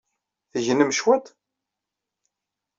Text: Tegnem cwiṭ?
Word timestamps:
Tegnem 0.51 0.91
cwiṭ? 0.97 1.25